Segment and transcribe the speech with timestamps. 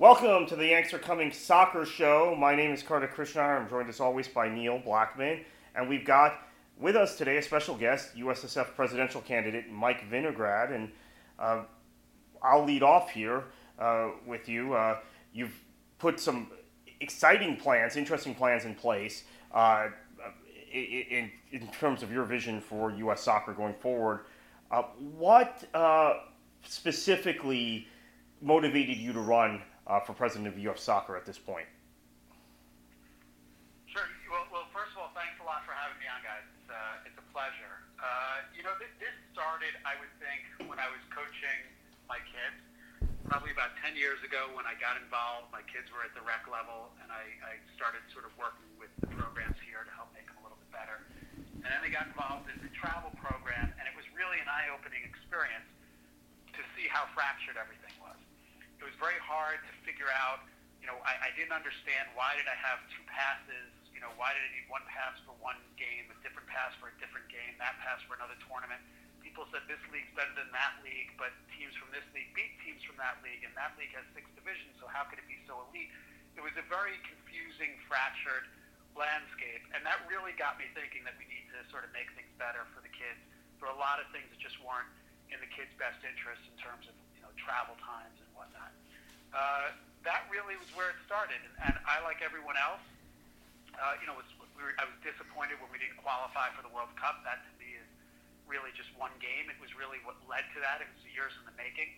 [0.00, 2.34] Welcome to the Yanks Are Coming Soccer Show.
[2.34, 3.60] My name is Kartik Krishnaiyer.
[3.60, 5.44] I'm joined as always by Neil Blackman.
[5.74, 6.38] And we've got
[6.78, 10.74] with us today a special guest, USSF presidential candidate Mike Winograd.
[10.74, 10.90] And
[11.38, 11.64] uh,
[12.42, 13.44] I'll lead off here
[13.78, 14.72] uh, with you.
[14.72, 15.00] Uh,
[15.34, 15.60] you've
[15.98, 16.50] put some
[17.02, 19.88] exciting plans, interesting plans in place uh,
[20.72, 23.20] in, in terms of your vision for U.S.
[23.20, 24.20] soccer going forward.
[24.70, 24.84] Uh,
[25.18, 26.14] what uh,
[26.62, 27.86] specifically
[28.40, 29.60] motivated you to run
[29.90, 30.78] uh, for president of U.S.
[30.78, 31.66] Soccer at this point?
[33.90, 34.06] Sure.
[34.30, 36.46] Well, well, first of all, thanks a lot for having me on, guys.
[36.46, 37.82] It's, uh, it's a pleasure.
[37.98, 41.58] Uh, you know, this, this started, I would think, when I was coaching
[42.06, 42.62] my kids.
[43.26, 46.46] Probably about 10 years ago when I got involved, my kids were at the rec
[46.50, 50.26] level, and I, I started sort of working with the programs here to help make
[50.26, 51.02] them a little bit better.
[51.62, 55.02] And then they got involved in the travel program, and it was really an eye-opening
[55.06, 55.66] experience
[56.58, 57.79] to see how fractured everything
[59.00, 60.44] very hard to figure out,
[60.78, 64.36] you know, I, I didn't understand why did I have two passes, you know, why
[64.36, 67.56] did I need one pass for one game, a different pass for a different game,
[67.56, 68.80] that pass for another tournament.
[69.24, 72.80] People said this league's better than that league, but teams from this league beat teams
[72.84, 75.64] from that league, and that league has six divisions, so how could it be so
[75.68, 75.92] elite?
[76.36, 78.48] It was a very confusing, fractured
[78.96, 82.32] landscape, and that really got me thinking that we need to sort of make things
[82.40, 83.20] better for the kids.
[83.60, 84.88] There were a lot of things that just weren't
[85.28, 88.72] in the kids' best interest in terms of you know travel times and whatnot.
[89.30, 92.82] Uh, that really was where it started, and, and I, like everyone else,
[93.76, 94.26] uh, you know, was,
[94.56, 97.20] we were, I was disappointed when we didn't qualify for the World Cup.
[97.22, 97.88] That to me is
[98.48, 99.48] really just one game.
[99.52, 100.82] It was really what led to that.
[100.82, 101.92] It was years in the making.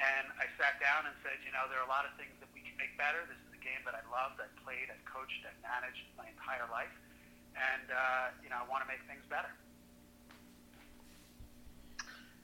[0.00, 2.48] And I sat down and said, you know, there are a lot of things that
[2.56, 3.20] we can make better.
[3.28, 6.64] This is a game that I loved, I've played, I've coached, I've managed my entire
[6.72, 6.92] life.
[7.52, 9.50] And, uh, you know, I want to make things better.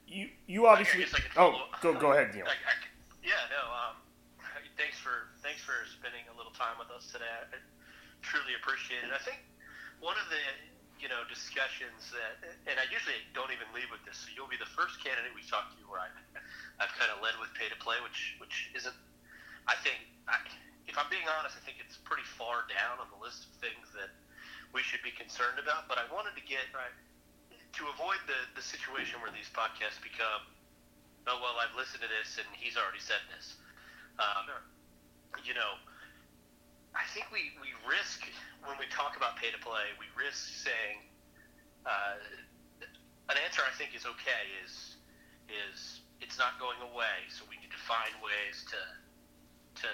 [0.06, 1.02] You, you obviously.
[1.02, 2.46] I I oh, go go ahead, Neil.
[2.52, 2.75] I, I,
[3.26, 3.62] yeah, no.
[3.75, 3.98] Um,
[4.76, 7.28] thanks for thanks for spending a little time with us today.
[7.28, 7.59] I
[8.20, 9.12] truly appreciate it.
[9.12, 9.41] I think
[10.00, 10.41] one of the
[11.00, 14.25] you know discussions that, and I usually don't even lead with this.
[14.25, 16.09] So you'll be the first candidate we talk to where I,
[16.81, 18.97] I've kind of led with pay to play, which which isn't.
[19.66, 19.98] I think,
[20.31, 20.38] I,
[20.87, 23.91] if I'm being honest, I think it's pretty far down on the list of things
[23.98, 24.14] that
[24.70, 25.91] we should be concerned about.
[25.91, 26.94] But I wanted to get right
[27.76, 30.47] to avoid the, the situation where these podcasts become,
[31.26, 33.58] oh, well, I've listened to this and he's already said this.
[34.19, 34.49] Um.
[35.44, 35.78] You know,
[36.97, 38.25] I think we, we risk,
[38.65, 41.04] when we talk about pay to play, we risk saying,
[41.84, 42.19] uh,
[43.31, 44.97] an answer I think is okay is,
[45.47, 48.81] is it's not going away, so we need to find ways to,
[49.87, 49.88] to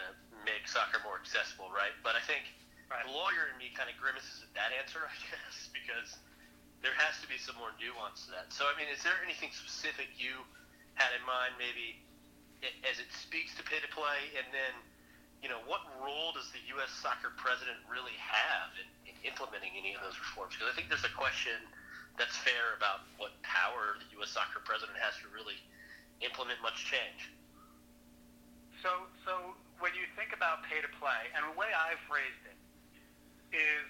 [0.47, 1.93] make soccer more accessible, right?
[2.01, 2.49] But I think
[2.89, 3.05] right.
[3.05, 6.17] the lawyer in me kind of grimaces at that answer, I guess, because–
[6.83, 8.51] there has to be some more nuance to that.
[8.51, 10.43] So, I mean, is there anything specific you
[10.99, 12.03] had in mind, maybe
[12.63, 14.75] as it speaks to pay to play, and then,
[15.43, 16.91] you know, what role does the U.S.
[17.03, 20.55] soccer president really have in, in implementing any of those reforms?
[20.55, 21.59] Because I think there's a question
[22.15, 24.31] that's fair about what power the U.S.
[24.31, 25.59] soccer president has to really
[26.23, 27.35] implement much change.
[28.83, 32.59] So, so when you think about pay to play, and the way I've phrased it
[33.55, 33.87] is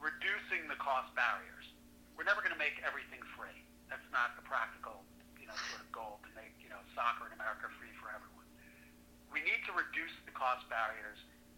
[0.00, 1.72] reducing the cost barriers
[2.16, 3.64] we're never going to make everything free.
[3.88, 5.04] That's not the practical,
[5.40, 7.91] you know, sort of goal to make, you know, soccer in America free.
[9.32, 11.16] We need to reduce the cost barriers,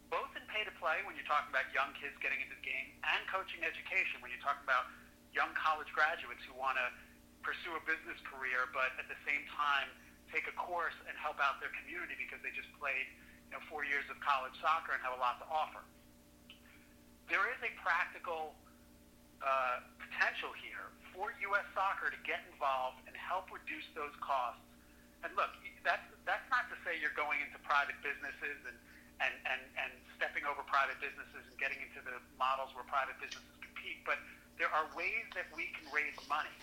[0.08, 2.94] both in pay to play when you're talking about young kids getting into the game,
[3.02, 4.88] and coaching education when you're talking about
[5.34, 6.86] young college graduates who want to
[7.42, 9.90] pursue a business career, but at the same time
[10.32, 13.06] take a course and help out their community because they just played,
[13.50, 15.82] you know, four years of college soccer and have a lot to offer.
[17.30, 18.58] There is a practical
[19.38, 21.66] uh, potential here for U.S.
[21.76, 24.60] soccer to get involved and help reduce those costs.
[25.22, 25.52] And look,
[25.86, 28.76] that's that's not say you're going into private businesses and
[29.22, 33.54] and, and, and stepping over private businesses and getting into the models where private businesses
[33.62, 34.18] compete, but
[34.58, 36.54] there are ways that we can raise money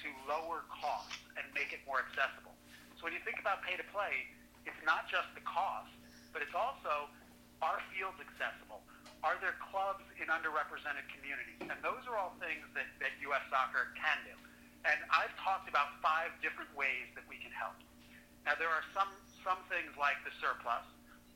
[0.00, 2.52] to lower costs and make it more accessible.
[3.00, 4.28] So when you think about pay to play,
[4.68, 5.92] it's not just the cost,
[6.32, 7.08] but it's also
[7.64, 8.84] are fields accessible?
[9.24, 11.56] Are there clubs in underrepresented communities?
[11.64, 13.44] And those are all things that, that U.S.
[13.48, 14.36] soccer can do.
[14.84, 17.80] And I've talked about five different ways that we can help.
[18.44, 19.08] Now there are some
[19.46, 20.82] some things like the surplus,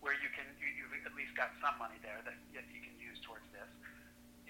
[0.02, 3.22] where you can you, you've at least got some money there that you can use
[3.22, 3.70] towards this.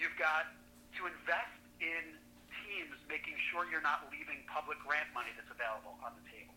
[0.00, 0.48] You've got
[0.96, 2.16] to invest in
[2.64, 6.56] teams, making sure you're not leaving public grant money that's available on the table.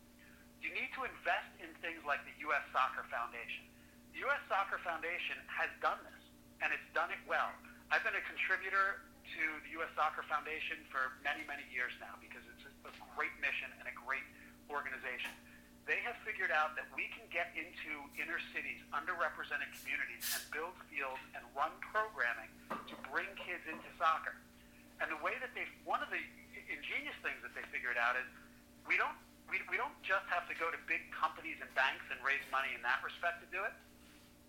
[0.64, 2.64] You need to invest in things like the U.S.
[2.72, 3.68] Soccer Foundation.
[4.16, 4.40] The U.S.
[4.48, 6.24] Soccer Foundation has done this,
[6.64, 7.52] and it's done it well.
[7.92, 9.04] I've been a contributor
[9.36, 9.92] to the U.S.
[10.00, 13.96] Soccer Foundation for many, many years now because it's a, a great mission and a
[14.08, 14.24] great
[14.72, 15.36] organization
[15.84, 20.76] they have figured out that we can get into inner cities, underrepresented communities, and build
[20.88, 24.40] fields and run programming to bring kids into soccer.
[25.04, 26.24] And the way that they, one of the
[26.72, 28.24] ingenious things that they figured out is
[28.88, 29.16] we don't,
[29.52, 32.72] we, we don't just have to go to big companies and banks and raise money
[32.72, 33.76] in that respect to do it,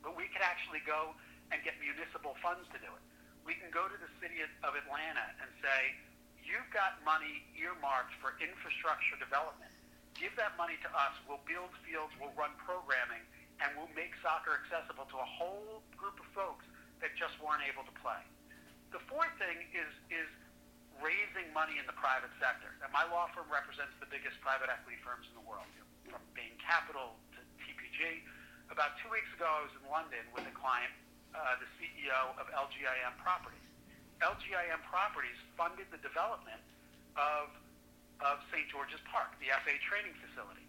[0.06, 1.18] but we can actually go
[1.50, 3.02] and get municipal funds to do it.
[3.42, 5.98] We can go to the city of Atlanta and say,
[6.46, 9.74] you've got money earmarked for infrastructure development
[10.14, 11.14] Give that money to us.
[11.26, 13.22] We'll build fields, we'll run programming,
[13.58, 16.62] and we'll make soccer accessible to a whole group of folks
[17.02, 18.22] that just weren't able to play.
[18.94, 20.30] The fourth thing is is
[21.02, 22.70] raising money in the private sector.
[22.78, 25.66] And my law firm represents the biggest private equity firms in the world,
[26.06, 28.22] from Bain Capital to TPG.
[28.70, 30.94] About two weeks ago, I was in London with a client,
[31.34, 33.66] uh, the CEO of LGIM Properties.
[34.22, 36.62] LGIM Properties funded the development
[37.18, 37.50] of
[38.22, 38.66] of St.
[38.70, 40.64] George's Park, the FA training facility.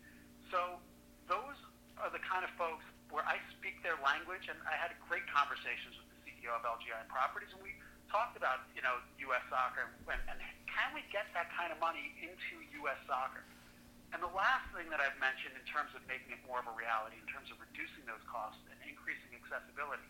[0.49, 0.81] So
[1.29, 1.57] those
[2.01, 5.95] are the kind of folks where I speak their language, and I had great conversations
[5.97, 7.77] with the CEO of LGI Properties, and we
[8.09, 9.43] talked about you know U.S.
[9.49, 10.37] soccer and, and
[10.69, 12.99] can we get that kind of money into U.S.
[13.09, 13.41] soccer.
[14.13, 16.75] And the last thing that I've mentioned in terms of making it more of a
[16.77, 20.07] reality, in terms of reducing those costs and increasing accessibility,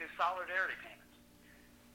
[0.00, 1.09] is solidarity payments.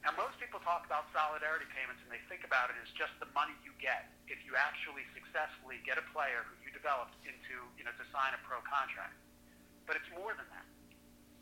[0.05, 3.25] Now, most people talk about solidarity payments and they think about it as just the
[3.33, 7.81] money you get if you actually successfully get a player who you developed into, you
[7.81, 9.17] know, to sign a pro contract.
[9.89, 10.67] But it's more than that.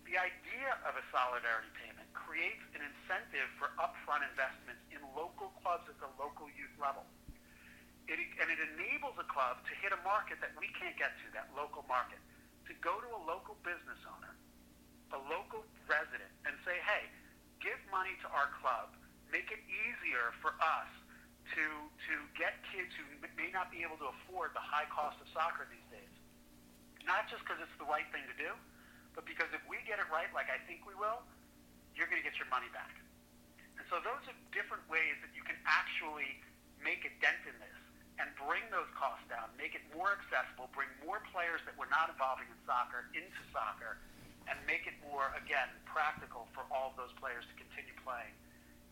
[0.08, 5.84] The idea of a solidarity payment creates an incentive for upfront investments in local clubs
[5.92, 7.04] at the local youth level.
[8.08, 11.28] It, and it enables a club to hit a market that we can't get to,
[11.36, 12.24] that local market,
[12.72, 14.32] to go to a local business owner,
[15.12, 17.12] a local resident, and say, hey,
[17.64, 18.92] give money to our club,
[19.32, 20.92] make it easier for us
[21.56, 21.64] to
[22.08, 23.04] to get kids who
[23.40, 26.14] may not be able to afford the high cost of soccer these days.
[27.04, 28.52] Not just because it's the right thing to do,
[29.16, 31.24] but because if we get it right, like I think we will,
[31.96, 32.96] you're going to get your money back.
[33.76, 36.40] And so those are different ways that you can actually
[36.80, 37.80] make a dent in this
[38.22, 42.14] and bring those costs down, make it more accessible, bring more players that were not
[42.14, 43.98] involving in soccer into soccer,
[44.50, 48.34] and make it more, again, practical for all of those players to continue playing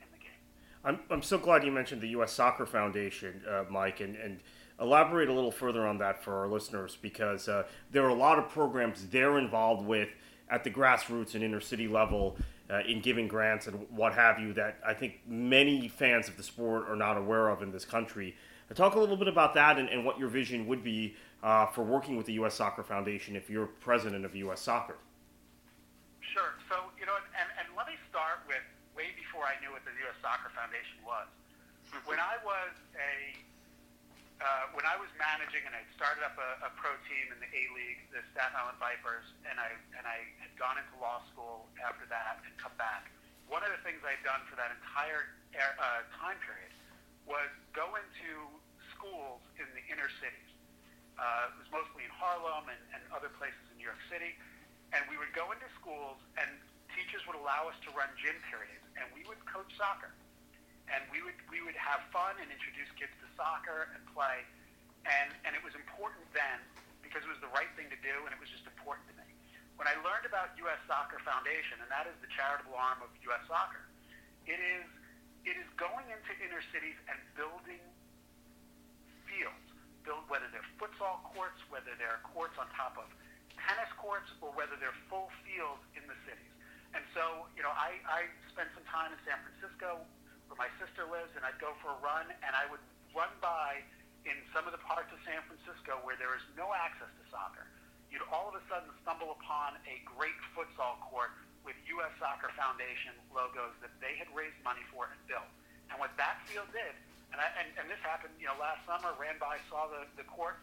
[0.02, 0.42] in the game.
[0.84, 2.32] I'm, I'm so glad you mentioned the U.S.
[2.32, 4.40] Soccer Foundation, uh, Mike, and, and
[4.80, 8.40] elaborate a little further on that for our listeners because uh, there are a lot
[8.40, 10.10] of programs they're involved with
[10.50, 12.36] at the grassroots and inner city level
[12.70, 16.44] uh, in giving grants and what have you that I think many fans of the
[16.44, 18.36] sport are not aware of in this country.
[18.70, 21.66] Uh, talk a little bit about that and, and what your vision would be uh,
[21.68, 22.56] for working with the U.S.
[22.56, 24.62] Soccer Foundation if you're president of U.S.
[24.62, 24.96] Soccer.
[26.30, 26.54] Sure.
[26.70, 28.62] So, you know, and, and let me start with
[28.94, 30.18] way before I knew what the U.S.
[30.22, 31.28] Soccer Foundation was.
[32.08, 33.36] When I was a
[34.42, 37.50] uh, when I was managing and I started up a, a pro team in the
[37.52, 41.70] A League, the Staten Island Vipers, and I and I had gone into law school
[41.78, 43.12] after that and come back.
[43.46, 46.72] One of the things I'd done for that entire uh, time period
[47.28, 48.50] was go into
[48.96, 50.52] schools in the inner cities.
[51.20, 54.34] Uh, it was mostly in Harlem and, and other places in New York City
[54.92, 56.48] and we would go into schools, and
[56.92, 60.12] teachers would allow us to run gym periods, and we would coach soccer,
[60.92, 64.44] and we would we would have fun and introduce kids to soccer and play,
[65.08, 66.60] and and it was important then
[67.00, 69.28] because it was the right thing to do, and it was just important to me.
[69.80, 70.80] When I learned about U.S.
[70.86, 73.42] Soccer Foundation, and that is the charitable arm of U.S.
[73.48, 73.84] Soccer,
[74.46, 74.86] it is
[75.48, 77.82] it is going into inner cities and building
[79.26, 79.66] fields,
[80.04, 83.10] build whether they're futsal courts, whether they're courts on top of
[83.68, 86.54] tennis courts or whether they're full fields in the cities.
[86.92, 90.04] And so, you know, I, I spent some time in San Francisco
[90.52, 92.84] where my sister lives, and I'd go for a run, and I would
[93.16, 93.80] run by
[94.28, 97.66] in some of the parts of San Francisco where there is no access to soccer.
[98.12, 101.32] You'd all of a sudden stumble upon a great futsal court
[101.64, 102.12] with U.S.
[102.20, 105.48] Soccer Foundation logos that they had raised money for and built.
[105.88, 106.94] And what that field did,
[107.32, 110.28] and, I, and, and this happened, you know, last summer, ran by, saw the, the
[110.28, 110.60] court,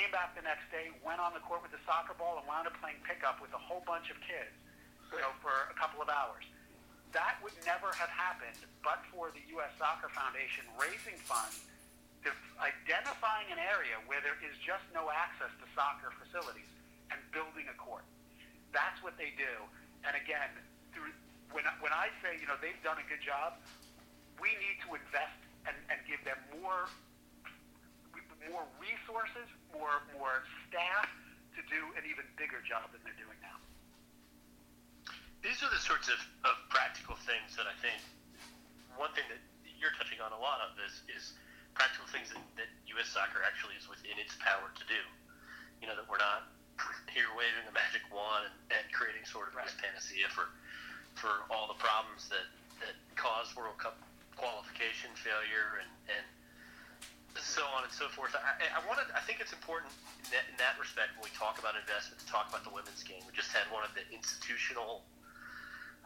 [0.00, 2.64] came back the next day, went on the court with the soccer ball, and wound
[2.64, 4.56] up playing pickup with a whole bunch of kids,
[5.12, 6.48] you know, for a couple of hours.
[7.12, 9.68] That would never have happened but for the U.S.
[9.76, 11.68] Soccer Foundation raising funds
[12.60, 16.68] identifying an area where there is just no access to soccer facilities
[17.08, 18.04] and building a court.
[18.76, 19.48] That's what they do.
[20.04, 20.52] And again,
[20.92, 21.16] through,
[21.56, 23.56] when, when I say, you know, they've done a good job,
[24.36, 26.92] we need to invest and, and give them more
[28.48, 31.08] more resources, more more staff
[31.56, 33.58] to do an even bigger job than they're doing now.
[35.44, 38.00] These are the sorts of, of practical things that I think
[38.96, 39.40] one thing that
[39.80, 41.36] you're touching on a lot of is is
[41.76, 43.08] practical things that, that U.S.
[43.08, 45.00] soccer actually is within its power to do.
[45.80, 46.52] You know that we're not
[47.16, 49.68] here waving a magic wand and, and creating sort of right.
[49.68, 50.52] this panacea for
[51.16, 52.48] for all the problems that
[52.80, 54.00] that cause World Cup
[54.40, 56.24] qualification failure and, and
[57.38, 58.34] so on and so forth.
[58.34, 59.94] I, I wanted, I think it's important
[60.26, 63.06] in that, in that respect when we talk about investment to talk about the women's
[63.06, 63.22] game.
[63.22, 65.06] We just had one of the institutional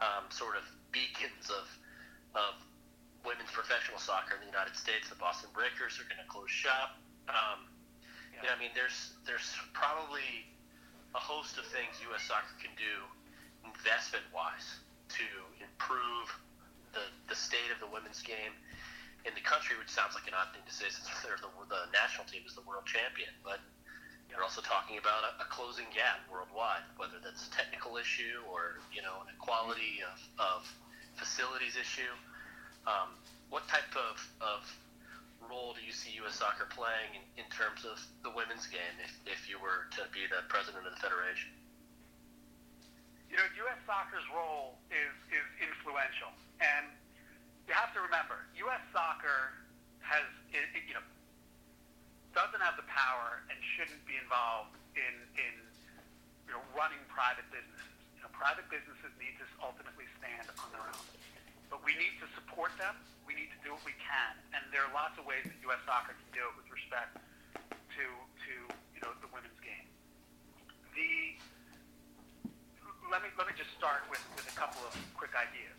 [0.03, 1.65] um, sort of beacons of
[2.35, 2.59] of
[3.23, 5.07] women's professional soccer in the United States.
[5.07, 6.99] The Boston Breakers are going to close shop.
[7.31, 7.65] Um,
[8.35, 8.43] yeah.
[8.43, 10.45] you know, I mean, there's there's probably
[11.15, 12.27] a host of things U.S.
[12.27, 12.93] soccer can do
[13.63, 14.83] investment wise
[15.15, 15.25] to
[15.63, 16.27] improve
[16.91, 18.51] the, the state of the women's game
[19.25, 21.89] in the country, which sounds like an odd thing to say since they're the, the
[21.91, 23.33] national team is the world champion.
[23.41, 23.59] But
[24.29, 28.81] you're also talking about a, a closing gap worldwide, whether that's a technical issue or
[28.93, 30.59] you know an equality of, of
[31.17, 32.13] facilities issue.
[32.85, 33.17] Um,
[33.49, 34.61] what type of, of
[35.41, 36.37] role do you see U.S.
[36.37, 40.25] soccer playing in, in terms of the women's game if, if you were to be
[40.29, 41.49] the president of the federation?
[43.29, 43.81] You know, U.S.
[43.89, 46.29] soccer's role is, is influential.
[46.61, 46.93] And
[47.65, 48.81] you have to remember, U.S.
[48.89, 49.53] soccer
[50.01, 51.05] has, it, it, you know,
[52.33, 55.53] doesn't have the power and shouldn't be involved in, in
[56.49, 57.93] you know, running private businesses.
[58.17, 61.05] You know, private businesses need to ultimately stand on their own.
[61.69, 62.97] But we need to support them.
[63.29, 64.33] We need to do what we can.
[64.57, 65.81] And there are lots of ways that U.S.
[65.85, 67.21] soccer can do it with respect
[67.69, 68.05] to,
[68.49, 68.53] to
[68.97, 69.85] you know, the women's game.
[70.97, 71.37] The,
[73.13, 75.77] let, me, let me just start with, with a couple of quick ideas.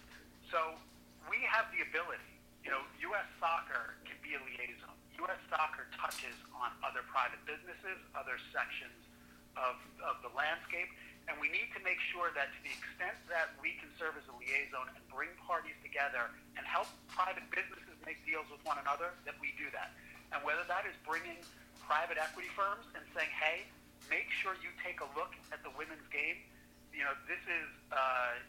[0.54, 0.78] So
[1.26, 2.35] we have the ability,
[2.66, 2.82] you know,
[3.14, 3.30] U.S.
[3.38, 4.90] soccer can be a liaison.
[5.23, 5.38] U.S.
[5.46, 9.06] soccer touches on other private businesses, other sections
[9.54, 10.90] of, of the landscape,
[11.30, 14.26] and we need to make sure that to the extent that we can serve as
[14.26, 19.14] a liaison and bring parties together and help private businesses make deals with one another,
[19.23, 19.94] that we do that.
[20.35, 21.38] And whether that is bringing
[21.87, 23.66] private equity firms and saying, hey,
[24.11, 26.42] make sure you take a look at the women's game.
[26.90, 28.42] You know, this is, uh,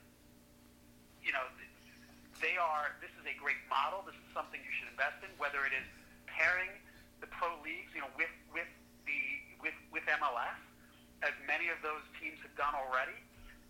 [1.21, 1.45] you know,
[2.41, 4.05] they are, this is a great model.
[4.05, 5.85] This is something you should invest in, whether it is
[6.29, 6.69] pairing
[7.21, 8.69] the pro leagues, you know, with, with
[9.09, 9.19] the,
[9.57, 10.59] with, with MLS,
[11.25, 13.17] as many of those teams have done already,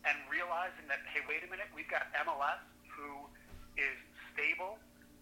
[0.04, 2.60] and realizing that, hey, wait a minute, we've got MLS
[2.92, 3.24] who
[3.80, 3.96] is
[4.36, 4.76] stable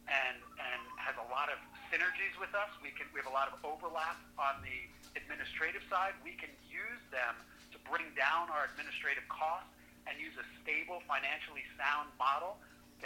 [0.09, 1.61] and, and has a lot of
[1.93, 2.69] synergies with us.
[2.81, 6.17] We, can, we have a lot of overlap on the administrative side.
[6.25, 7.37] We can use them
[7.73, 9.69] to bring down our administrative costs
[10.09, 12.57] and use a stable, financially sound model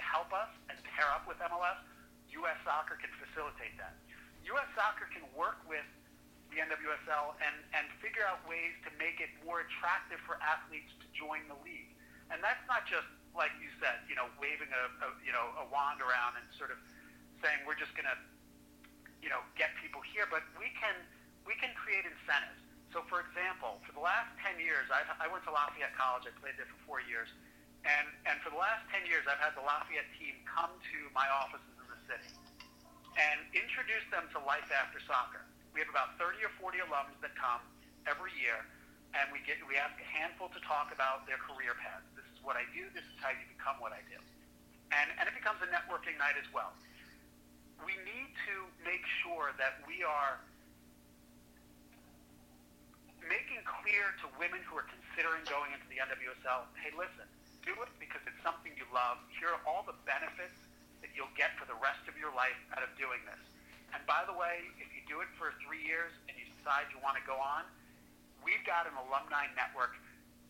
[0.09, 1.79] help us and pair up with MLS,
[2.41, 2.57] U.S.
[2.65, 3.93] Soccer can facilitate that.
[4.49, 4.69] U.S.
[4.73, 5.85] Soccer can work with
[6.49, 11.05] the NWSL and, and figure out ways to make it more attractive for athletes to
[11.13, 11.93] join the league.
[12.33, 13.05] And that's not just
[13.37, 16.73] like you said, you know, waving a, a you know a wand around and sort
[16.73, 16.81] of
[17.45, 18.17] saying we're just going to
[19.21, 20.97] you know get people here, but we can
[21.45, 22.61] we can create incentives.
[22.89, 26.25] So, for example, for the last 10 years, I've, I went to Lafayette College.
[26.25, 27.29] I played there for four years.
[27.87, 31.25] And, and for the last 10 years, I've had the Lafayette team come to my
[31.31, 32.33] offices in the city
[33.15, 35.43] and introduce them to life after soccer.
[35.71, 37.63] We have about 30 or 40 alums that come
[38.07, 38.67] every year,
[39.15, 42.05] and we, get, we ask a handful to talk about their career paths.
[42.15, 42.87] This is what I do.
[42.91, 44.19] This is how you become what I do.
[44.91, 46.73] And, and it becomes a networking night as well.
[47.79, 50.41] We need to make sure that we are
[53.29, 57.29] making clear to women who are considering going into the NWSL, hey, listen,
[57.69, 59.21] do it because it's something you love.
[59.37, 60.57] Here are all the benefits
[61.05, 63.41] that you'll get for the rest of your life out of doing this.
[63.93, 66.97] And by the way, if you do it for three years and you decide you
[67.05, 67.69] want to go on,
[68.41, 69.93] we've got an alumni network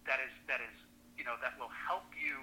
[0.07, 0.75] that is that is
[1.19, 2.39] you know that will help you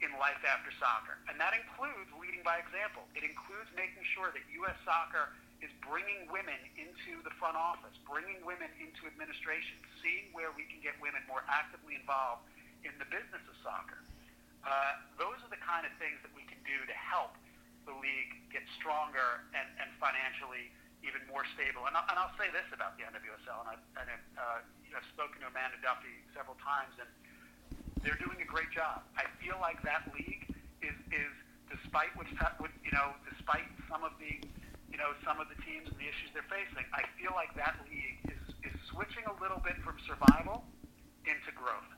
[0.00, 3.06] in life after soccer, and that includes leading by example.
[3.14, 4.74] It includes making sure that U.S.
[4.82, 5.30] Soccer
[5.62, 10.82] is bringing women into the front office, bringing women into administration, seeing where we can
[10.82, 12.50] get women more actively involved
[12.82, 14.00] in the business of soccer.
[14.62, 17.34] Uh, those are the kind of things that we can do to help
[17.82, 20.70] the league get stronger and, and financially
[21.02, 21.82] even more stable.
[21.90, 24.06] And, and I'll say this about the NWSL, and I've, and
[24.38, 27.10] uh, you know, I've spoken to Amanda Duffy several times, and
[28.06, 29.02] they're doing a great job.
[29.18, 30.46] I feel like that league
[30.78, 31.34] is, is
[31.66, 32.30] despite what's,
[32.62, 34.46] what, you know, despite some of the
[34.92, 36.84] you know, some of the teams and the issues they're facing.
[36.92, 40.68] I feel like that league is, is switching a little bit from survival
[41.24, 41.88] into growth,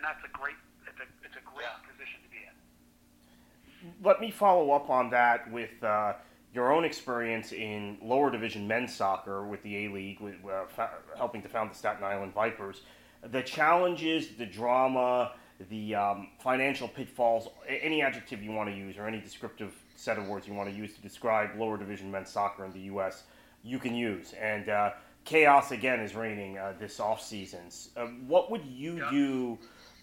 [0.00, 0.56] and that's a great
[0.88, 1.84] it's a it's a great yeah.
[1.84, 4.04] position to be in.
[4.04, 5.82] Let me follow up on that with.
[5.82, 6.14] Uh,
[6.52, 11.42] your own experience in lower division men's soccer with the A League, uh, fa- helping
[11.42, 12.80] to found the Staten Island Vipers,
[13.22, 15.32] the challenges, the drama,
[15.68, 20.26] the um, financial pitfalls, any adjective you want to use or any descriptive set of
[20.26, 23.24] words you want to use to describe lower division men's soccer in the U.S.,
[23.62, 24.32] you can use.
[24.40, 24.92] And uh,
[25.24, 27.90] chaos again is reigning uh, this off seasons.
[27.96, 29.10] Uh, what would you yeah.
[29.10, 29.58] do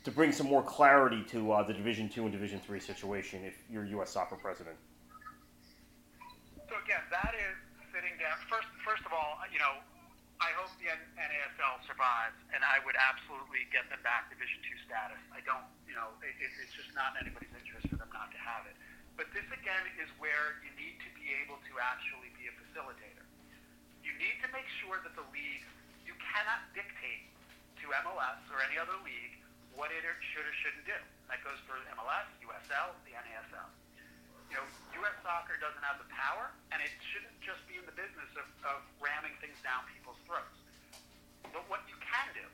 [0.08, 3.60] to bring some more clarity to uh, the Division Two and Division Three situation if
[3.68, 4.16] you're U.S.
[4.16, 4.80] soccer president?
[6.72, 7.60] So again, that is
[7.92, 8.40] sitting down.
[8.48, 9.84] First, first of all, you know,
[10.40, 15.20] I hope the NASL survives, and I would absolutely get them back Division Two status.
[15.36, 18.40] I don't, you know, it, it's just not in anybody's interest for them not to
[18.40, 18.80] have it.
[19.20, 23.28] But this again is where you need to be able to actually be a facilitator.
[24.08, 25.68] You need to make sure that the league,
[26.08, 27.28] you cannot dictate
[27.84, 29.44] to MLS or any other league
[29.78, 30.02] what it
[30.34, 30.98] should or shouldn't do.
[31.30, 33.70] That goes for MLS, USL, the NASL.
[34.50, 34.66] You know,
[35.06, 35.18] U.S.
[35.22, 38.82] soccer doesn't have the power, and it shouldn't just be in the business of, of
[38.98, 40.58] ramming things down people's throats.
[41.54, 42.48] But what you can do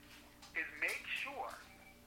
[0.59, 1.53] is make sure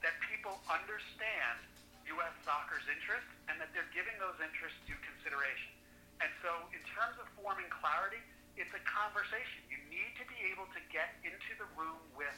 [0.04, 1.64] that people understand
[2.12, 2.34] U.S.
[2.44, 5.72] soccer's interests and that they're giving those interests due consideration.
[6.20, 8.20] And so, in terms of forming clarity,
[8.60, 9.64] it's a conversation.
[9.72, 12.36] You need to be able to get into the room with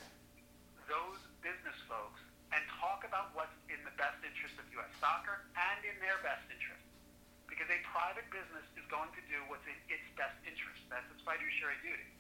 [0.87, 2.19] those business folks
[2.59, 4.91] and talk about what's in the best interest of U.S.
[4.99, 6.83] soccer and in their best interest.
[7.47, 10.83] Because a private business is going to do what's in its best interest.
[10.91, 12.11] That's its fiduciary duty.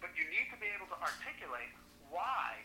[0.00, 1.68] But you need to be able to articulate
[2.08, 2.56] why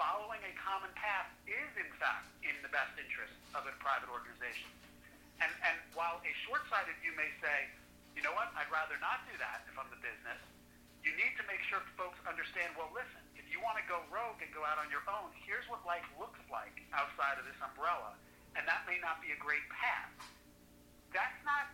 [0.00, 4.72] following a common path is, in fact, in the best interest of a private organization.
[5.44, 7.68] And, and while a short-sighted view may say,
[8.16, 10.40] you know what, I'd rather not do that if I'm the business,
[11.04, 13.20] you need to make sure folks understand, well, listen,
[13.60, 16.40] you want to go rogue and go out on your own, here's what life looks
[16.48, 18.16] like outside of this umbrella,
[18.56, 20.08] and that may not be a great path.
[21.12, 21.68] That's not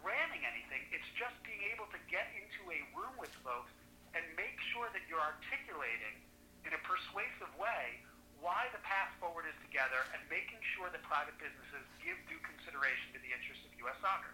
[0.00, 0.88] ramming anything.
[0.88, 3.68] It's just being able to get into a room with folks
[4.16, 6.16] and make sure that you're articulating
[6.64, 8.00] in a persuasive way
[8.40, 13.12] why the path forward is together and making sure that private businesses give due consideration
[13.12, 14.00] to the interests of U.S.
[14.00, 14.32] soccer.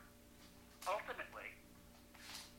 [0.87, 1.51] Ultimately,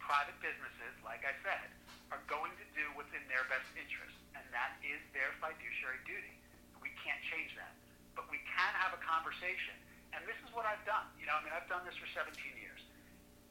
[0.04, 1.71] private businesses, like I said,
[2.13, 6.34] are going to do what's in their best interest, and that is their fiduciary duty.
[6.78, 7.74] We can't change that.
[8.13, 9.74] But we can have a conversation,
[10.14, 11.02] and this is what I've done.
[11.18, 12.30] You know, I mean, I've done this for 17
[12.62, 12.78] years.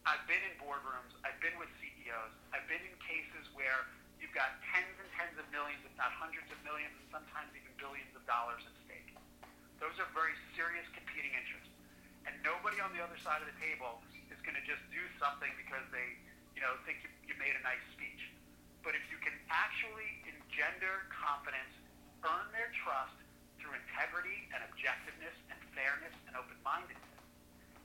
[0.06, 3.90] I've been in boardrooms, I've been with CEOs, I've been in cases where
[4.22, 7.74] you've got tens and tens of millions, if not hundreds of millions, and sometimes even
[7.74, 9.18] billions of dollars at stake.
[9.82, 11.74] Those are very serious competing interests.
[12.22, 13.98] And nobody on the other side of the table
[14.30, 16.14] is going to just do something because they,
[16.54, 18.22] you know, think you, you made a nice speech.
[18.86, 21.74] But if you can actually engender confidence,
[22.22, 23.18] earn their trust
[23.58, 25.03] through integrity and fairness
[26.82, 27.22] and open-mindedness,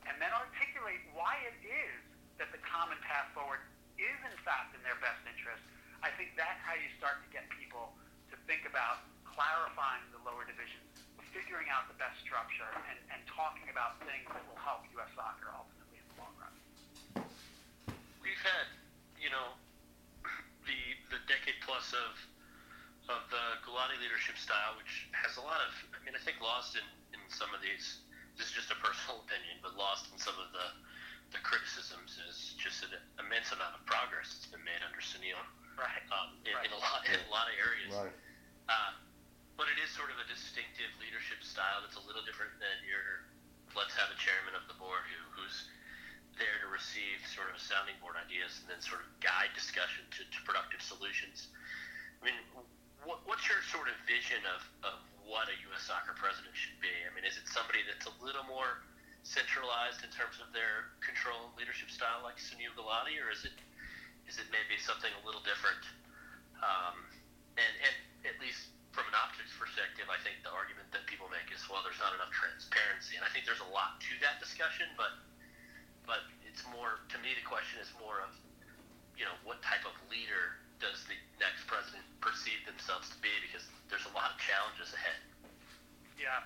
[0.10, 2.02] and then articulate why it is
[2.42, 3.62] that the common path forward
[4.00, 5.62] is in fact in their best interest,
[6.02, 7.92] I think that's how you start to get people
[8.32, 10.88] to think about clarifying the lower divisions,
[11.36, 15.12] figuring out the best structure, and, and talking about things that will help U.S.
[15.14, 16.56] soccer ultimately in the long run.
[18.24, 18.68] We've had,
[19.20, 19.60] you know,
[20.68, 20.80] the
[21.12, 22.16] the decade plus of
[23.10, 26.78] of the Gulati leadership style, which has a lot of, I mean, I think lost
[26.78, 28.06] in, in some of these.
[28.40, 30.72] This is just a personal opinion, but lost in some of the
[31.30, 35.38] the criticisms is just an immense amount of progress that's been made under Sunil
[35.78, 36.02] right.
[36.10, 36.66] Um, in, right.
[36.66, 37.94] in, a lot in a lot of areas.
[37.94, 38.18] Right.
[38.66, 38.98] Uh,
[39.54, 43.28] but it is sort of a distinctive leadership style that's a little different than your
[43.78, 45.70] let's have a chairman of the board who, who's
[46.42, 50.26] there to receive sort of sounding board ideas and then sort of guide discussion to,
[50.32, 51.52] to productive solutions.
[52.24, 52.40] I mean,
[53.04, 54.98] what, what's your sort of vision of, of
[55.30, 55.86] what a U.S.
[55.86, 56.92] soccer president should be?
[57.06, 58.82] I mean, is it somebody that's a little more
[59.22, 63.54] centralized in terms of their control and leadership style like Sunil Gulati, or is it
[64.26, 65.82] is it maybe something a little different?
[66.62, 67.02] Um,
[67.58, 67.96] and, and
[68.30, 71.86] at least from an optics perspective, I think the argument that people make is, well,
[71.86, 74.90] there's not enough transparency, and I think there's a lot to that discussion.
[74.98, 75.14] But
[76.10, 77.38] but it's more to me.
[77.38, 78.34] The question is more of
[79.14, 83.32] you know what type of leader does the next president perceive themselves to be?
[83.46, 85.22] Because there's a lot of challenges ahead.
[86.18, 86.44] Yeah.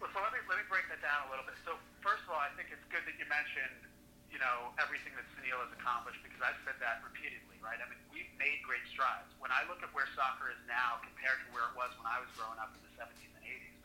[0.00, 1.58] Well, so let me let me break that down a little bit.
[1.68, 3.88] So first of all, I think it's good that you mentioned
[4.28, 7.80] you know, everything that Sunil has accomplished because I've said that repeatedly, right?
[7.80, 9.28] I mean, we've made great strides.
[9.40, 12.20] When I look at where soccer is now compared to where it was when I
[12.20, 13.76] was growing up in the 70s and 80s,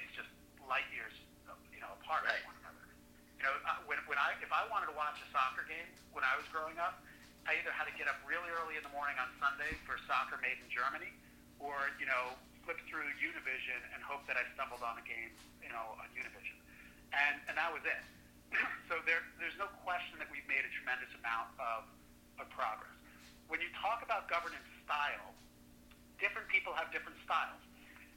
[0.00, 0.32] it's just
[0.64, 1.12] light years,
[1.76, 2.40] you know, apart right.
[2.40, 2.84] from one another.
[3.36, 6.24] You know, uh, when, when I if I wanted to watch a soccer game, when
[6.24, 7.04] I was growing up,
[7.44, 10.38] I either had to get up really early in the morning on Sunday for soccer
[10.40, 11.10] made in Germany,
[11.60, 15.32] or you know, flip through Univision and hope that I stumbled on a game,
[15.64, 16.60] you know, on Univision,
[17.16, 18.04] and and that was it.
[18.88, 21.88] so there, there's no question that we've made a tremendous amount of,
[22.36, 22.92] of progress.
[23.48, 25.32] When you talk about governance style,
[26.20, 27.60] different people have different styles.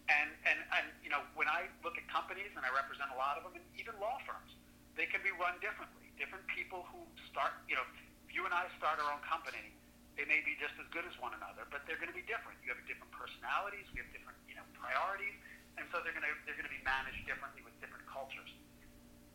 [0.06, 3.42] And, and, and, you know, when I look at companies, and I represent a lot
[3.42, 4.54] of them, and even law firms,
[4.94, 6.06] they can be run differently.
[6.22, 7.84] Different people who start, you know,
[8.30, 9.74] if you and I start our own company,
[10.14, 12.56] they may be just as good as one another, but they're going to be different.
[12.62, 15.36] You have different personalities, we have different, you know, priorities,
[15.78, 18.52] and so they're going to they're going to be managed differently with different cultures.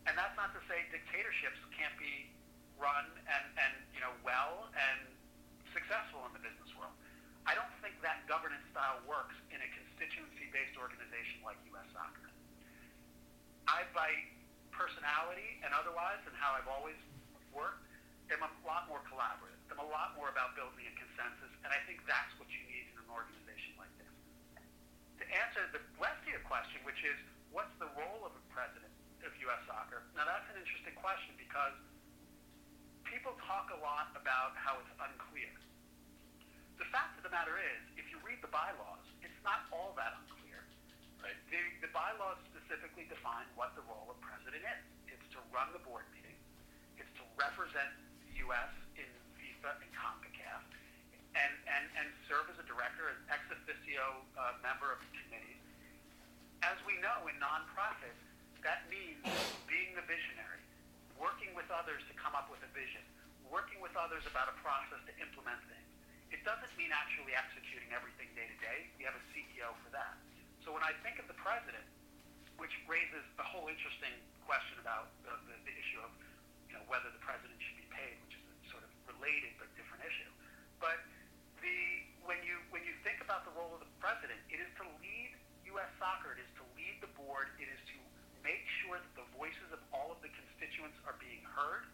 [0.09, 2.33] And that's not to say dictatorships can't be
[2.81, 5.05] run and, and you know well and
[5.71, 6.93] successful in the business world.
[7.45, 11.89] I don't think that governance style works in a constituency-based organization like U.S.
[11.89, 12.29] Soccer.
[13.65, 14.13] I, by
[14.69, 16.97] personality and otherwise, and how I've always
[17.49, 17.81] worked,
[18.31, 19.59] am a lot more collaborative.
[19.67, 22.91] I'm a lot more about building a consensus, and I think that's what you need
[22.91, 24.11] in an organization like this.
[25.19, 27.15] To answer the rest of your question, which is,
[27.55, 28.91] what's the role of a president
[29.23, 29.63] of U.S.
[29.71, 30.03] Soccer?
[30.19, 31.71] Now, that's an interesting question because
[33.07, 35.47] people talk a lot about how it's unclear.
[36.75, 40.11] The fact of the matter is, if you read the bylaws, it's not all that
[40.19, 40.59] unclear.
[41.23, 41.39] Right?
[41.47, 44.83] The, the bylaws specifically define what the role of president is.
[45.07, 46.35] It's to run the board meeting.
[46.99, 47.95] It's to represent
[48.27, 48.75] the U.S.
[48.99, 49.07] in
[49.39, 50.63] FIFA and CONCACAF,
[51.31, 54.99] and, and, and serve as a director, an ex officio uh, member of
[56.91, 58.19] we know in nonprofits,
[58.67, 59.23] that means
[59.65, 60.59] being the visionary,
[61.15, 63.01] working with others to come up with a vision,
[63.47, 65.81] working with others about a process to implement things
[66.31, 68.87] it doesn't mean actually executing everything day to day.
[68.95, 70.15] We have a CEO for that.
[70.63, 71.83] So when I think of the president,
[72.55, 74.15] which raises a whole interesting
[74.47, 76.11] question about the, the, the issue of
[76.71, 79.67] you know, whether the president should be paid, which is a sort of related but
[79.75, 80.31] different issue.
[80.79, 81.03] But
[81.59, 81.77] the,
[82.23, 85.35] when, you, when you think about the role of the president, it is to lead
[85.75, 85.91] U.S.
[85.99, 86.31] soccer.
[86.33, 87.51] It is to lead the board.
[87.59, 87.97] It is to
[88.39, 91.87] make sure that the voices of all of the constituents are being heard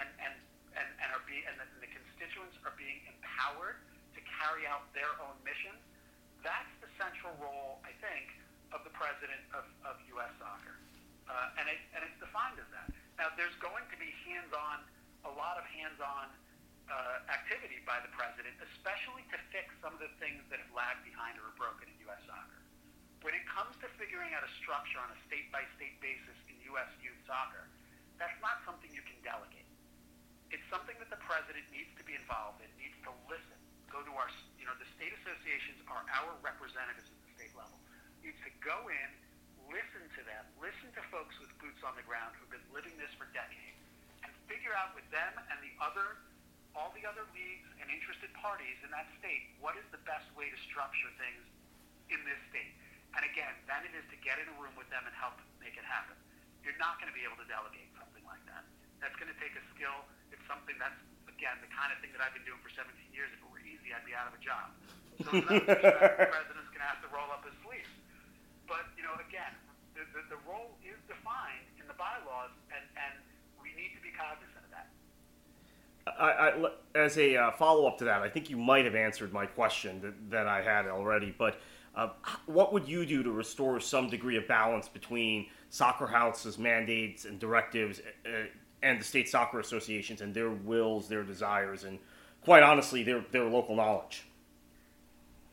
[0.00, 0.34] and, and,
[0.74, 3.78] and, and, are be, and the, the constituents are being empowered
[4.16, 5.74] to carry out their own mission.
[6.42, 8.34] That's the central role, I think,
[8.74, 10.32] of the president of, of U.S.
[10.36, 10.76] Soccer.
[11.24, 12.92] Uh, and, it, and it's defined as that.
[13.16, 14.84] Now, there's going to be hands-on,
[15.24, 16.28] a lot of hands-on
[16.90, 21.00] uh, activity by the president, especially to fix some of the things that have lagged
[21.06, 22.20] behind or are broken in U.S.
[22.28, 22.60] soccer.
[23.24, 26.92] When it comes to figuring out a structure on a state-by-state basis in U.S.
[27.00, 27.64] youth soccer,
[28.20, 29.64] that's not something you can delegate.
[30.52, 33.54] It's something that the president needs to be involved in, needs to listen,
[33.86, 34.26] go to our,
[34.58, 37.78] you know, the state associations are our representatives at the state level.
[38.26, 39.08] Needs to go in,
[39.70, 43.14] listen to them, listen to folks with boots on the ground who've been living this
[43.14, 43.78] for decades,
[44.26, 46.18] and figure out with them and the other,
[46.74, 50.50] all the other leagues and interested parties in that state, what is the best way
[50.50, 51.46] to structure things
[52.10, 52.74] in this state.
[53.14, 55.78] And again, then it is to get in a room with them and help make
[55.78, 56.18] it happen.
[56.66, 58.66] You're not going to be able to delegate something like that.
[58.98, 60.02] That's going to take a skill
[60.46, 63.32] something that's, again, the kind of thing that I've been doing for 17 years.
[63.32, 64.66] If it were easy, I'd be out of a job.
[65.22, 67.90] So the president's going to have to roll up his sleeves.
[68.66, 69.54] But, you know, again,
[69.94, 73.14] the, the, the role is defined in the bylaws, and, and
[73.62, 74.88] we need to be cognizant of that.
[76.06, 79.32] I, I, as a uh, follow up to that, I think you might have answered
[79.32, 81.60] my question that, that I had already, but
[81.94, 82.08] uh,
[82.46, 87.38] what would you do to restore some degree of balance between Soccer House's mandates and
[87.38, 88.30] directives uh,
[88.84, 91.98] and the state soccer associations and their wills, their desires, and
[92.44, 94.28] quite honestly, their their local knowledge.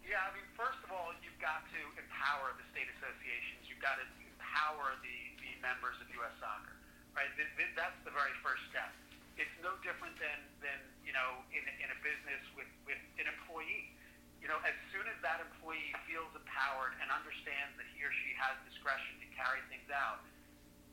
[0.04, 3.72] Yeah, I mean, first of all, you've got to empower the state associations.
[3.72, 6.36] You've got to empower the, the members of U.S.
[6.44, 6.76] Soccer,
[7.16, 7.32] right?
[7.80, 8.92] That's the very first step.
[9.40, 10.76] It's no different than, than
[11.08, 13.96] you know, in, in a business with, with an employee.
[14.44, 18.36] You know, as soon as that employee feels empowered and understands that he or she
[18.36, 20.20] has discretion to carry things out,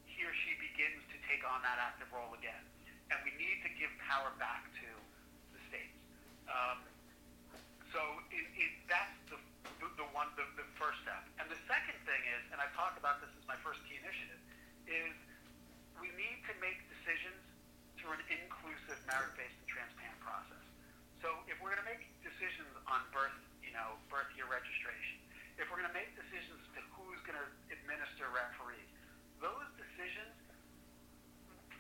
[0.06, 2.64] he or she begins to take on that active role again.
[3.12, 4.88] And we need to give power back to
[5.52, 5.96] the states.
[6.48, 6.80] Um,
[7.92, 8.00] so
[8.32, 9.38] it, it, that's the,
[9.80, 11.24] the, the one, the, the first step.
[11.40, 14.40] And the second thing is, and I've talked about this as my first key initiative,
[14.88, 15.14] is
[16.00, 17.40] we need to make decisions
[17.96, 20.64] through an inclusive, merit-based, and transparent process.
[21.18, 25.18] So if we're going to make decisions on birth, you know, birth year registration,
[25.58, 28.86] if we're going to make decisions to who's going to administer referees,
[29.42, 30.30] those decisions,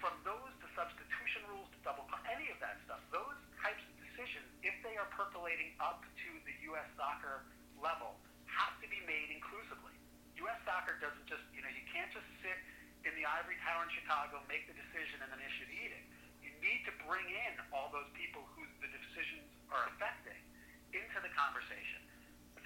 [0.02, 4.46] from those to substitution rules to double, any of that stuff, those types of decisions,
[4.66, 6.86] if they are percolating up to the U.S.
[6.98, 7.46] soccer
[7.78, 8.18] level,
[8.50, 9.94] have to be made inclusively.
[10.42, 10.58] U.S.
[10.66, 12.58] soccer doesn't just, you know, you can't just sit
[13.06, 16.06] in the ivory tower in Chicago, make the decision, and then issue the edict.
[16.42, 17.78] You need to bring in all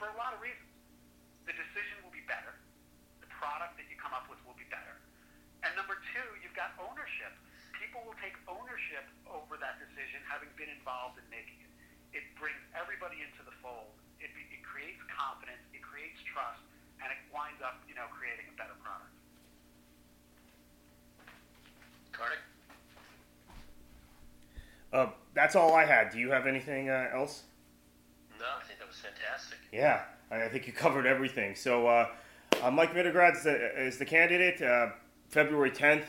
[0.03, 0.67] for a lot of reasons.
[1.47, 2.59] The decision will be better.
[3.23, 4.99] The product that you come up with will be better.
[5.63, 7.31] And number two, you've got ownership.
[7.79, 11.71] People will take ownership over that decision, having been involved in making it.
[12.19, 13.95] It brings everybody into the fold.
[14.19, 15.63] It, it creates confidence.
[15.71, 16.59] It creates trust,
[16.99, 19.15] and it winds up, you know, creating a better product.
[22.11, 22.43] Kartik?
[24.93, 26.11] Uh, that's all I had.
[26.11, 27.45] Do you have anything uh, else?
[28.39, 29.59] No, I think that was fantastic.
[29.73, 31.55] Yeah, I I think you covered everything.
[31.55, 32.09] So, uh,
[32.63, 34.61] uh, Mike Winograd is the, is the candidate.
[34.61, 34.91] Uh,
[35.29, 36.05] February 10th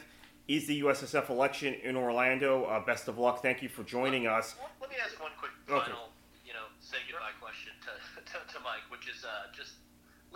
[0.47, 2.65] is the USSF election in Orlando.
[2.65, 3.41] Uh, best of luck.
[3.41, 4.55] Thank you for joining us.
[4.81, 5.79] Let me ask one quick Okay.
[5.87, 6.11] final,
[6.43, 7.93] you know, say goodbye question to,
[8.27, 9.79] to, to Mike, which is uh, just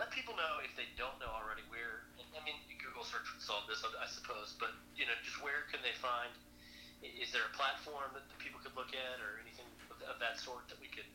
[0.00, 2.08] let people know if they don't know already where.
[2.16, 5.82] I mean, Google search would solve this, I suppose, but you know, just where can
[5.82, 6.30] they find?
[7.02, 9.66] Is there a platform that people could look at, or anything
[10.02, 11.06] of, that sort that we could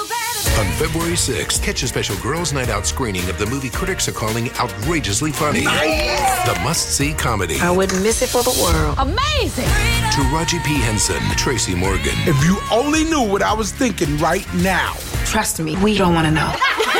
[0.58, 4.12] On February 6th, catch a special Girls' Night Out screening of the movie critics are
[4.12, 5.64] calling outrageously funny.
[5.64, 7.58] The must-see comedy.
[7.60, 8.96] I wouldn't miss it for the world.
[8.98, 9.66] Amazing!
[10.12, 10.76] Taraji P.
[10.80, 14.94] Henson, Tracy Morgan, If you only knew what I was thinking right now.
[15.26, 16.54] Trust me, we don't want to know.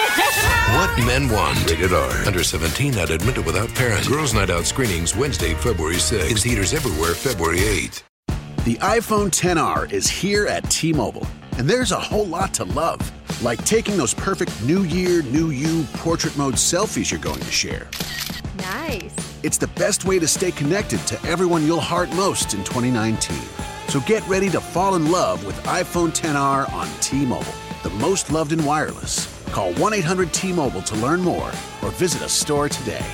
[0.77, 1.71] What Men Want.
[1.71, 2.11] Rated R.
[2.27, 4.07] Under 17, not admitted without parent.
[4.07, 6.31] Girls' Night Out screenings Wednesday, February 6th.
[6.31, 8.03] In theaters everywhere, February 8th.
[8.67, 13.01] The iPhone 10R is here at T Mobile, and there's a whole lot to love.
[13.43, 17.89] Like taking those perfect New Year, New You portrait mode selfies you're going to share.
[18.59, 19.17] Nice.
[19.43, 23.35] It's the best way to stay connected to everyone you'll heart most in 2019.
[23.89, 28.31] So get ready to fall in love with iPhone 10R on T Mobile, the most
[28.31, 29.36] loved in wireless.
[29.57, 31.49] Call 1 800 T Mobile to learn more
[31.83, 33.07] or visit a store today.